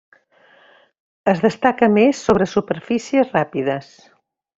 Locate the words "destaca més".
1.43-2.21